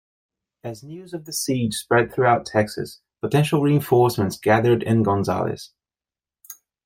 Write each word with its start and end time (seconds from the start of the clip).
As 0.63 0.81
news 0.81 1.13
of 1.13 1.25
the 1.25 1.31
siege 1.31 1.75
spread 1.75 2.11
throughout 2.11 2.47
Texas, 2.47 3.01
potential 3.21 3.61
reinforcements 3.61 4.35
gathered 4.39 4.81
in 4.81 5.03
Gonzales. 5.03 5.75